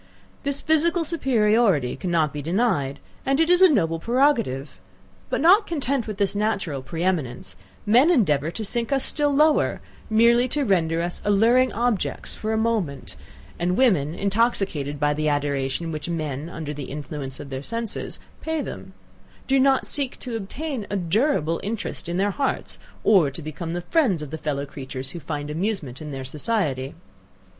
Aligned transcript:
This 0.41 0.61
physical 0.61 1.05
superiority 1.05 1.95
cannot 1.95 2.33
be 2.33 2.41
denied 2.41 2.99
and 3.23 3.39
it 3.39 3.51
is 3.51 3.61
a 3.61 3.69
noble 3.71 3.99
prerogative! 3.99 4.79
But 5.29 5.41
not 5.41 5.67
content 5.67 6.07
with 6.07 6.17
this 6.17 6.35
natural 6.35 6.81
pre 6.81 7.03
eminence, 7.03 7.55
men 7.85 8.09
endeavour 8.09 8.49
to 8.49 8.65
sink 8.65 8.91
us 8.91 9.05
still 9.05 9.31
lower, 9.31 9.79
merely 10.09 10.47
to 10.47 10.63
render 10.65 11.03
us 11.03 11.21
alluring 11.23 11.71
objects 11.73 12.33
for 12.33 12.51
a 12.51 12.57
moment; 12.57 13.15
and 13.59 13.77
women, 13.77 14.15
intoxicated 14.15 14.99
by 14.99 15.13
the 15.13 15.29
adoration 15.29 15.91
which 15.91 16.09
men, 16.09 16.49
under 16.49 16.73
the 16.73 16.85
influence 16.85 17.39
of 17.39 17.51
their 17.51 17.61
senses, 17.61 18.19
pay 18.41 18.59
them, 18.63 18.93
do 19.45 19.59
not 19.59 19.85
seek 19.85 20.17
to 20.21 20.35
obtain 20.35 20.87
a 20.89 20.95
durable 20.97 21.59
interest 21.61 22.09
in 22.09 22.17
their 22.17 22.31
hearts, 22.31 22.79
or 23.03 23.29
to 23.29 23.43
become 23.43 23.73
the 23.73 23.81
friends 23.81 24.23
of 24.23 24.31
the 24.31 24.39
fellow 24.39 24.65
creatures 24.65 25.11
who 25.11 25.19
find 25.19 25.51
amusement 25.51 26.01
in 26.01 26.11
their 26.11 26.25
society. 26.25 26.95